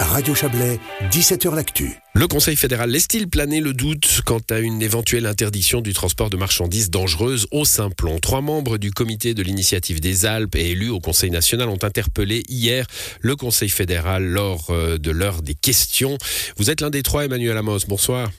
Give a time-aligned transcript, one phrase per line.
[0.00, 0.80] Radio Chablais,
[1.10, 1.92] 17h L'Actu.
[2.14, 6.38] Le Conseil fédéral laisse-t-il planer le doute quant à une éventuelle interdiction du transport de
[6.38, 11.00] marchandises dangereuses au Simplon Trois membres du comité de l'initiative des Alpes et élus au
[11.00, 12.86] Conseil national ont interpellé hier
[13.20, 16.16] le Conseil fédéral lors euh, de l'heure des questions.
[16.56, 17.80] Vous êtes l'un des trois, Emmanuel Amos.
[17.86, 18.30] Bonsoir.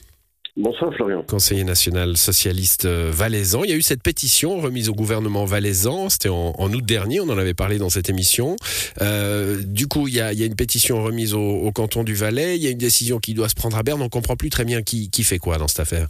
[0.54, 1.22] Bonsoir Florian.
[1.22, 3.64] Conseiller national socialiste euh, valaisan.
[3.64, 6.10] Il y a eu cette pétition remise au gouvernement valaisan.
[6.10, 7.20] C'était en, août dernier.
[7.20, 8.56] On en avait parlé dans cette émission.
[9.00, 12.56] Euh, du coup, il y, a, une pétition remise au, canton du Valais.
[12.56, 14.02] Il y a une décision qui doit se prendre à Berne.
[14.02, 16.08] On comprend plus très bien qui, fait quoi dans cette affaire.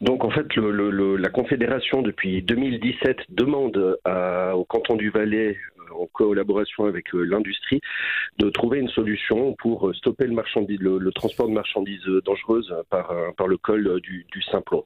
[0.00, 3.98] Donc en fait, la Confédération depuis 2017 demande
[4.54, 5.56] au canton du Valais
[5.94, 7.80] en collaboration avec euh, l'industrie,
[8.38, 13.56] de trouver une solution pour euh, stopper le, transport de marchandises dangereuses par, euh, le
[13.56, 14.84] col du, du Simplon.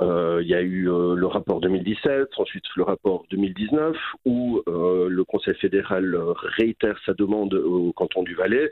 [0.00, 6.16] il y a eu le rapport 2017, ensuite le rapport 2019, où le Conseil fédéral
[6.56, 8.70] réitère sa demande au canton du Valais.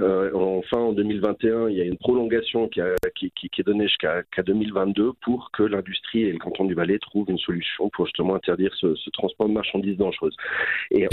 [0.00, 5.64] enfin, en 2021, il y a une prolongation qui, est donnée jusqu'à 2022 pour que
[5.64, 9.54] l'industrie et le canton du Valais trouvent une solution pour justement interdire ce, transport de
[9.54, 10.36] marchandises dangereuses.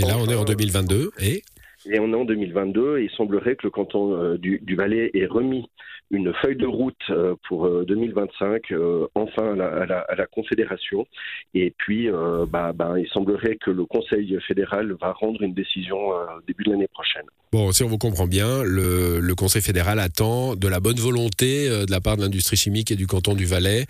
[0.08, 1.44] Là, on est en 2022 et?
[1.88, 5.28] Et on est en 2022 et il semblerait que le canton euh, du, Valais ait
[5.28, 5.70] remis
[6.12, 11.06] une feuille de route euh, pour 2025 euh, enfin à la, Confédération.
[11.54, 12.10] Et puis,
[12.50, 15.98] bah, bah, il semblerait que le Conseil fédéral va rendre une décision
[16.46, 17.24] début de l'année prochaine.
[17.54, 21.92] Bon, si on vous comprend bien, le, Conseil fédéral attend de la bonne volonté de
[21.92, 23.86] la part de l'industrie chimique et du canton du Valais,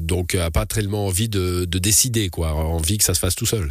[0.00, 3.46] donc n'a pas tellement envie de, de décider, quoi, envie que ça se fasse tout
[3.46, 3.68] seul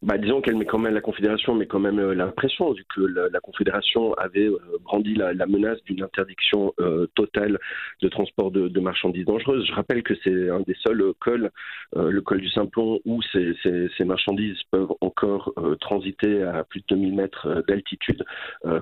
[0.00, 3.00] bah, disons qu'elle met quand même la Confédération met quand même euh, l'impression vu que
[3.00, 7.58] la, Confédération avait euh, brandi la, menace d'une interdiction euh, totale
[8.00, 9.66] de transport de, marchandises dangereuses.
[9.66, 11.50] Je rappelle que c'est un des seuls cols,
[11.96, 17.64] le col du Simplon, où ces, marchandises peuvent encore transiter à plus de 2000 mètres
[17.66, 18.24] d'altitude,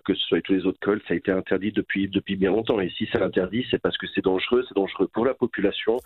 [0.05, 2.79] que ce soit tous les autres cols, ça a été interdit depuis depuis bien longtemps.
[2.79, 5.97] Et si c'est interdit, c'est parce que c'est dangereux, c'est dangereux pour la population,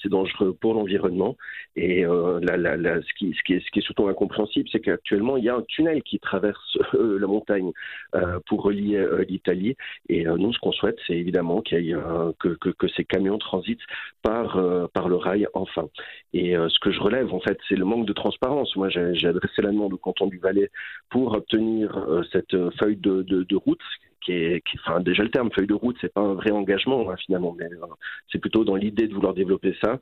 [0.00, 1.36] c'est dangereux pour l'environnement.
[1.74, 6.78] Et ce qui est surtout incompréhensible c'est qu'actuellement, il y a un tunnel qui traverse
[6.94, 7.72] euh, la montagne
[8.14, 9.76] euh, pour relier euh, l'Italie.
[10.08, 13.80] Et nous, ce qu'on souhaite, c'est évidemment que, ces camions transitent
[14.22, 15.88] par, le rail enfin.
[16.32, 18.74] Et ce que je relève, en fait, c'est le manque de transparence.
[18.76, 20.70] Moi, j'ai adressé la demande au canton du Valais
[21.10, 23.80] pour obtenir cette feuille de route
[24.24, 24.62] qui est,
[25.00, 27.86] déjà le terme feuille de route, c'est pas un vrai engagement hein, finalement, mais euh,
[28.30, 29.98] c'est plutôt dans l'idée de vouloir développer ça.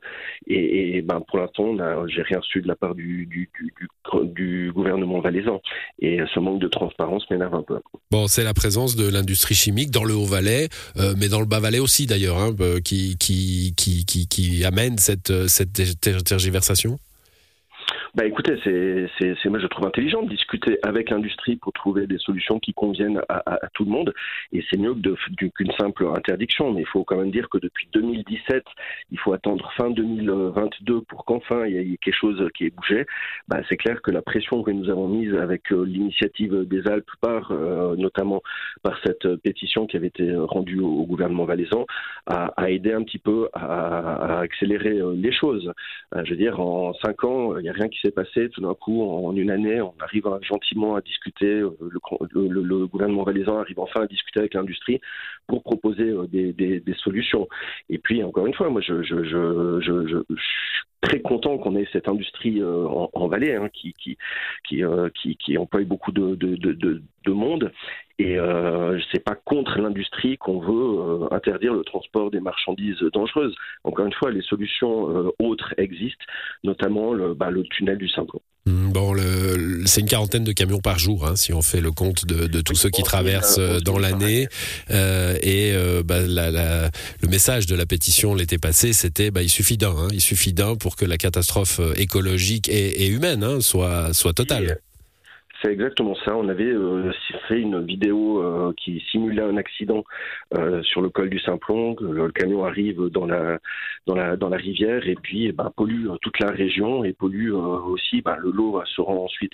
[0.47, 1.75] Et, ben pour l'instant,
[2.07, 3.49] j'ai rien reçu de la part du,
[4.73, 5.61] gouvernement valaisan.
[5.99, 7.79] Et ce manque de transparence m'énerve un peu.
[8.11, 11.79] Bon, c'est la présence de l'industrie chimique dans le Haut-Valais, euh, mais dans le Bas-Valais
[11.79, 13.17] aussi d'ailleurs, hein, euh, qui,
[14.65, 15.31] amène cette
[16.25, 16.99] tergiversation.
[18.15, 22.59] Bah écoutez, c'est moi je trouve intelligent de discuter avec l'industrie pour trouver des solutions
[22.59, 24.15] qui conviennent à, tout le monde.
[24.51, 26.73] Et c'est mieux qu'une simple interdiction.
[26.73, 28.63] Mais il faut quand même dire que depuis 2017,
[29.11, 33.05] il faut attendre fin 2022 pour qu'enfin il y ait quelque chose qui ait bougé.
[33.47, 37.11] Bah, c'est clair que la pression que nous avons mise avec euh, l'initiative des Alpes
[37.21, 38.41] par euh, notamment
[38.81, 41.85] par cette pétition qui avait été rendue au, gouvernement valaisan
[42.25, 45.71] a, a, aidé un petit peu à, à accélérer euh, les choses.
[46.15, 48.49] je veux dire, en cinq ans, il n'y a rien qui s'est passé.
[48.49, 51.75] Tout d'un coup, en une année, on arrive gentiment à discuter, euh,
[52.31, 54.99] le, gouvernement valaisan arrive enfin à discuter avec l'industrie
[55.47, 57.47] pour proposer euh, des, solutions.
[57.89, 61.87] Et puis, encore une fois, moi, je, je, je, je suis très content qu'on ait
[61.93, 64.17] cette industrie euh, en, en, hein, qui, qui,
[64.63, 67.71] qui, emploie beaucoup de, de monde.
[68.19, 73.55] Et euh, c'est pas contre l'industrie qu'on veut interdire le transport des marchandises dangereuses.
[73.83, 76.25] Encore une fois, les solutions autres existent,
[76.63, 78.41] notamment le, bah, le tunnel du Simplon.
[78.65, 79.15] Hmm, bon,
[79.85, 82.75] c'est une quarantaine de camions par jour, hein, si on fait le compte de, tous
[82.75, 84.47] ceux qui traversent euh, dans l'année.
[84.91, 89.77] Euh, et euh, bah, le message de la pétition l'été passé, c'était bah, il suffit
[89.77, 94.33] d'un, hein, il suffit d'un pour que la catastrophe écologique et, humaine hein, soit, soit
[94.33, 94.77] totale.
[95.61, 96.37] C'est exactement ça.
[96.37, 97.11] On avait euh,
[97.47, 100.05] fait une vidéo euh, qui simulait un accident
[100.57, 101.97] euh, sur le col du Simplon.
[101.99, 103.59] Le, camion arrive dans la
[104.07, 107.51] dans la dans la rivière et puis eh ben, pollue toute la région et pollue
[107.51, 108.21] aussi.
[108.21, 109.53] Ben, le lot se rend ensuite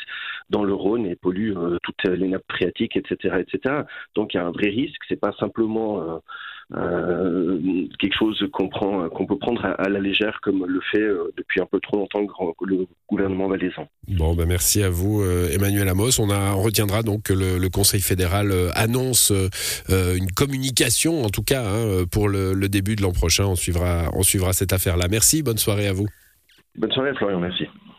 [0.50, 3.84] dans le Rhône et pollue toutes les nappes phréatiques, etc., etc.
[4.14, 5.02] Donc il y a un vrai risque.
[5.08, 6.18] C'est pas simplement euh,
[6.72, 11.62] quelque chose qu'on prend, qu'on peut prendre à, la légère, comme le fait euh, depuis
[11.62, 12.22] un peu trop longtemps
[12.62, 13.88] le, gouvernement valaisan.
[14.08, 16.20] Bon, ben merci à vous, euh, Emmanuel Amos.
[16.20, 19.32] On, a, on retiendra donc que le, le Conseil fédéral annonce
[19.90, 23.46] une communication, en tout cas, hein, pour le, le, début de l'an prochain.
[23.46, 25.08] On suivra, on suivra cette affaire-là.
[25.10, 26.08] Merci, bonne soirée à vous.
[26.78, 27.68] Bonne soirée, Florian, merci.